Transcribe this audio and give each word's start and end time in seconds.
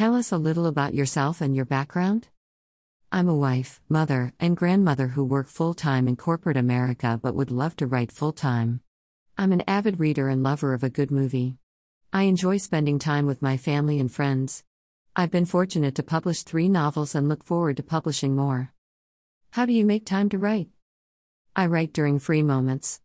Tell 0.00 0.16
us 0.16 0.32
a 0.32 0.38
little 0.38 0.64
about 0.64 0.94
yourself 0.94 1.42
and 1.42 1.54
your 1.54 1.66
background. 1.66 2.28
I'm 3.12 3.28
a 3.28 3.36
wife, 3.36 3.82
mother, 3.86 4.32
and 4.40 4.56
grandmother 4.56 5.08
who 5.08 5.22
work 5.22 5.46
full 5.46 5.74
time 5.74 6.08
in 6.08 6.16
corporate 6.16 6.56
America 6.56 7.20
but 7.22 7.34
would 7.34 7.50
love 7.50 7.76
to 7.76 7.86
write 7.86 8.10
full 8.10 8.32
time. 8.32 8.80
I'm 9.36 9.52
an 9.52 9.62
avid 9.68 10.00
reader 10.00 10.30
and 10.30 10.42
lover 10.42 10.72
of 10.72 10.82
a 10.82 10.88
good 10.88 11.10
movie. 11.10 11.58
I 12.14 12.22
enjoy 12.22 12.56
spending 12.56 12.98
time 12.98 13.26
with 13.26 13.42
my 13.42 13.58
family 13.58 14.00
and 14.00 14.10
friends. 14.10 14.64
I've 15.14 15.30
been 15.30 15.44
fortunate 15.44 15.94
to 15.96 16.02
publish 16.02 16.44
three 16.44 16.70
novels 16.70 17.14
and 17.14 17.28
look 17.28 17.44
forward 17.44 17.76
to 17.76 17.82
publishing 17.82 18.34
more. 18.34 18.72
How 19.50 19.66
do 19.66 19.74
you 19.74 19.84
make 19.84 20.06
time 20.06 20.30
to 20.30 20.38
write? 20.38 20.70
I 21.54 21.66
write 21.66 21.92
during 21.92 22.18
free 22.18 22.42
moments. 22.42 23.02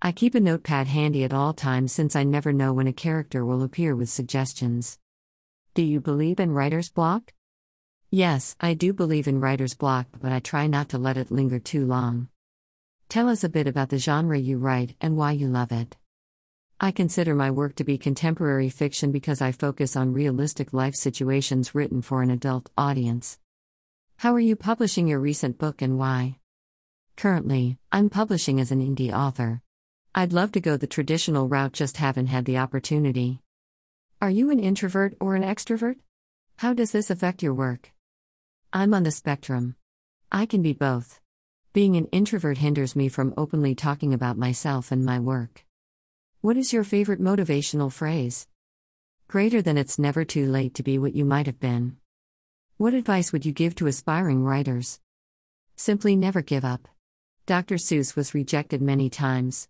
I 0.00 0.12
keep 0.12 0.34
a 0.34 0.40
notepad 0.40 0.86
handy 0.86 1.24
at 1.24 1.34
all 1.34 1.52
times 1.52 1.92
since 1.92 2.16
I 2.16 2.24
never 2.24 2.54
know 2.54 2.72
when 2.72 2.86
a 2.86 2.94
character 2.94 3.44
will 3.44 3.62
appear 3.62 3.94
with 3.94 4.08
suggestions. 4.08 4.98
Do 5.78 5.84
you 5.84 6.00
believe 6.00 6.40
in 6.40 6.50
writer's 6.50 6.88
block? 6.88 7.32
Yes, 8.10 8.56
I 8.60 8.74
do 8.74 8.92
believe 8.92 9.28
in 9.28 9.38
writer's 9.38 9.74
block, 9.74 10.08
but 10.20 10.32
I 10.32 10.40
try 10.40 10.66
not 10.66 10.88
to 10.88 10.98
let 10.98 11.16
it 11.16 11.30
linger 11.30 11.60
too 11.60 11.86
long. 11.86 12.30
Tell 13.08 13.28
us 13.28 13.44
a 13.44 13.48
bit 13.48 13.68
about 13.68 13.90
the 13.90 13.98
genre 13.98 14.36
you 14.36 14.58
write 14.58 14.96
and 15.00 15.16
why 15.16 15.30
you 15.30 15.46
love 15.46 15.70
it. 15.70 15.96
I 16.80 16.90
consider 16.90 17.32
my 17.32 17.52
work 17.52 17.76
to 17.76 17.84
be 17.84 17.96
contemporary 17.96 18.70
fiction 18.70 19.12
because 19.12 19.40
I 19.40 19.52
focus 19.52 19.94
on 19.94 20.12
realistic 20.12 20.72
life 20.72 20.96
situations 20.96 21.76
written 21.76 22.02
for 22.02 22.22
an 22.22 22.30
adult 22.32 22.68
audience. 22.76 23.38
How 24.16 24.34
are 24.34 24.40
you 24.40 24.56
publishing 24.56 25.06
your 25.06 25.20
recent 25.20 25.58
book 25.58 25.80
and 25.80 25.96
why? 25.96 26.40
Currently, 27.16 27.78
I'm 27.92 28.10
publishing 28.10 28.58
as 28.58 28.72
an 28.72 28.80
indie 28.80 29.16
author. 29.16 29.62
I'd 30.12 30.32
love 30.32 30.50
to 30.52 30.60
go 30.60 30.76
the 30.76 30.88
traditional 30.88 31.46
route, 31.46 31.72
just 31.72 31.98
haven't 31.98 32.26
had 32.26 32.46
the 32.46 32.58
opportunity. 32.58 33.42
Are 34.20 34.30
you 34.30 34.50
an 34.50 34.58
introvert 34.58 35.16
or 35.20 35.36
an 35.36 35.44
extrovert? 35.44 35.94
How 36.56 36.72
does 36.72 36.90
this 36.90 37.08
affect 37.08 37.40
your 37.40 37.54
work? 37.54 37.92
I'm 38.72 38.92
on 38.92 39.04
the 39.04 39.12
spectrum. 39.12 39.76
I 40.32 40.44
can 40.44 40.60
be 40.60 40.72
both. 40.72 41.20
Being 41.72 41.94
an 41.94 42.06
introvert 42.06 42.58
hinders 42.58 42.96
me 42.96 43.08
from 43.08 43.32
openly 43.36 43.76
talking 43.76 44.12
about 44.12 44.36
myself 44.36 44.90
and 44.90 45.06
my 45.06 45.20
work. 45.20 45.64
What 46.40 46.56
is 46.56 46.72
your 46.72 46.82
favorite 46.82 47.20
motivational 47.20 47.92
phrase? 47.92 48.48
Greater 49.28 49.62
than 49.62 49.78
it's 49.78 50.00
never 50.00 50.24
too 50.24 50.50
late 50.50 50.74
to 50.74 50.82
be 50.82 50.98
what 50.98 51.14
you 51.14 51.24
might 51.24 51.46
have 51.46 51.60
been. 51.60 51.96
What 52.76 52.94
advice 52.94 53.32
would 53.32 53.46
you 53.46 53.52
give 53.52 53.76
to 53.76 53.86
aspiring 53.86 54.42
writers? 54.42 54.98
Simply 55.76 56.16
never 56.16 56.42
give 56.42 56.64
up. 56.64 56.88
Dr. 57.46 57.76
Seuss 57.76 58.16
was 58.16 58.34
rejected 58.34 58.82
many 58.82 59.10
times. 59.10 59.68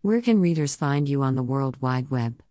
Where 0.00 0.22
can 0.22 0.40
readers 0.40 0.76
find 0.76 1.06
you 1.06 1.22
on 1.22 1.34
the 1.34 1.42
World 1.42 1.76
Wide 1.82 2.10
Web? 2.10 2.42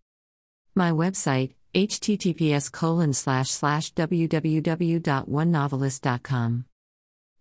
My 0.77 0.91
website, 0.91 1.53
https 1.73 2.69
colon 2.69 3.13
slash 3.13 3.49
slash 3.49 3.93
www.onenovelist.com. 3.93 6.65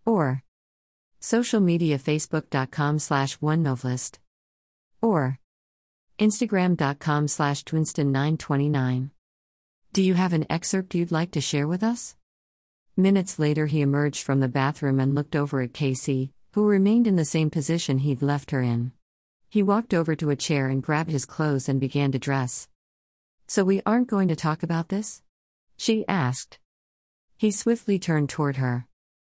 Or 0.07 0.45
social 1.19 1.61
media 1.61 1.99
facebook.com 1.99 3.01
slash 3.01 3.37
onenovelist. 3.39 4.19
Or 5.03 5.41
instagram.com 6.21 7.27
slash 7.27 7.65
twinston929. 7.65 9.11
Do 9.93 10.03
you 10.03 10.15
have 10.15 10.33
an 10.33 10.47
excerpt 10.49 10.95
you'd 10.95 11.11
like 11.11 11.33
to 11.33 11.41
share 11.41 11.67
with 11.67 11.83
us? 11.83 12.15
Minutes 12.97 13.41
later, 13.41 13.67
he 13.67 13.81
emerged 13.81 14.23
from 14.23 14.39
the 14.39 14.47
bathroom 14.47 15.01
and 15.01 15.13
looked 15.13 15.35
over 15.35 15.61
at 15.61 15.75
Casey, 15.75 16.31
who 16.53 16.69
remained 16.69 17.09
in 17.09 17.17
the 17.17 17.25
same 17.25 17.51
position 17.51 17.99
he'd 17.99 18.23
left 18.23 18.53
her 18.53 18.63
in. 18.63 18.93
He 19.49 19.65
walked 19.65 19.93
over 19.93 20.15
to 20.15 20.31
a 20.31 20.37
chair 20.37 20.69
and 20.69 20.81
grabbed 20.81 21.11
his 21.11 21.27
clothes 21.27 21.69
and 21.69 21.81
began 21.81 22.13
to 22.13 22.21
dress. 22.21 22.69
So 23.55 23.63
we 23.63 23.83
aren't 23.87 24.09
going 24.09 24.27
to 24.27 24.35
talk 24.35 24.65
about 24.65 24.89
this? 24.89 25.23
She 25.77 26.05
asked. 26.09 26.59
He 27.37 27.53
swiftly 27.53 28.01
turned 28.01 28.29
toward 28.29 28.57
her. 28.57 28.89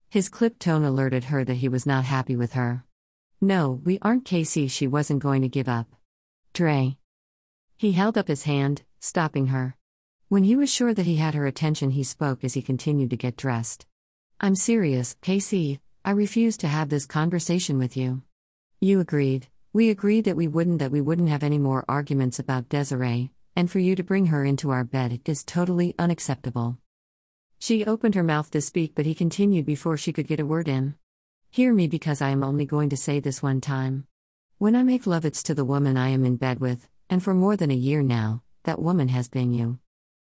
His 0.09 0.29
clipped 0.29 0.61
tone 0.61 0.85
alerted 0.85 1.25
her 1.25 1.43
that 1.43 1.55
he 1.55 1.67
was 1.67 1.85
not 1.85 2.05
happy 2.05 2.37
with 2.37 2.53
her. 2.53 2.85
No, 3.41 3.81
we 3.83 3.99
aren't 4.01 4.23
Casey, 4.23 4.69
she 4.69 4.87
wasn't 4.87 5.21
going 5.21 5.41
to 5.41 5.49
give 5.49 5.67
up. 5.67 5.87
Dre. 6.53 6.95
He 7.75 7.91
held 7.91 8.17
up 8.17 8.29
his 8.29 8.43
hand, 8.43 8.83
stopping 9.01 9.47
her. 9.47 9.75
When 10.29 10.45
he 10.45 10.55
was 10.55 10.71
sure 10.71 10.93
that 10.93 11.05
he 11.05 11.17
had 11.17 11.33
her 11.33 11.45
attention, 11.45 11.89
he 11.89 12.03
spoke 12.05 12.45
as 12.45 12.53
he 12.53 12.61
continued 12.61 13.09
to 13.09 13.17
get 13.17 13.35
dressed. 13.35 13.85
I'm 14.39 14.55
serious, 14.55 15.17
Casey, 15.21 15.81
I 16.05 16.11
refuse 16.11 16.55
to 16.59 16.69
have 16.69 16.87
this 16.87 17.05
conversation 17.05 17.77
with 17.77 17.97
you. 17.97 18.21
You 18.79 19.01
agreed. 19.01 19.49
We 19.73 19.89
agreed 19.89 20.23
that 20.23 20.37
we 20.37 20.47
wouldn't 20.47 20.79
that 20.79 20.91
we 20.91 21.01
wouldn't 21.01 21.27
have 21.27 21.43
any 21.43 21.57
more 21.57 21.83
arguments 21.89 22.39
about 22.39 22.69
Desiree, 22.69 23.29
and 23.55 23.69
for 23.69 23.79
you 23.79 23.95
to 23.95 24.03
bring 24.03 24.27
her 24.27 24.43
into 24.43 24.69
our 24.69 24.83
bed 24.83 25.21
is 25.25 25.43
totally 25.43 25.95
unacceptable. 25.97 26.77
She 27.59 27.85
opened 27.85 28.15
her 28.15 28.23
mouth 28.23 28.51
to 28.51 28.61
speak, 28.61 28.93
but 28.95 29.05
he 29.05 29.15
continued 29.15 29.65
before 29.65 29.97
she 29.97 30.11
could 30.11 30.27
get 30.27 30.39
a 30.39 30.45
word 30.45 30.67
in. 30.67 30.95
Hear 31.49 31.73
me 31.73 31.87
because 31.87 32.21
I 32.21 32.29
am 32.29 32.43
only 32.43 32.65
going 32.65 32.89
to 32.89 32.97
say 32.97 33.19
this 33.19 33.43
one 33.43 33.61
time. 33.61 34.07
When 34.57 34.75
I 34.75 34.83
make 34.83 35.07
love, 35.07 35.25
it's 35.25 35.43
to 35.43 35.53
the 35.53 35.65
woman 35.65 35.97
I 35.97 36.09
am 36.09 36.25
in 36.25 36.35
bed 36.35 36.59
with, 36.59 36.87
and 37.09 37.21
for 37.21 37.33
more 37.33 37.55
than 37.55 37.71
a 37.71 37.75
year 37.75 38.01
now, 38.01 38.43
that 38.63 38.81
woman 38.81 39.09
has 39.09 39.29
been 39.29 39.53
you. 39.53 39.79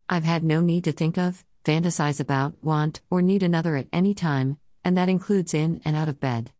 I've 0.09 0.23
had 0.23 0.43
no 0.43 0.61
need 0.61 0.83
to 0.85 0.91
think 0.91 1.17
of, 1.17 1.43
fantasize 1.65 2.19
about, 2.19 2.55
want, 2.63 3.01
or 3.09 3.21
need 3.21 3.43
another 3.43 3.75
at 3.75 3.87
any 3.91 4.13
time, 4.13 4.57
and 4.83 4.97
that 4.97 5.09
includes 5.09 5.53
in 5.53 5.81
and 5.83 5.95
out 5.95 6.07
of 6.07 6.19
bed. 6.19 6.51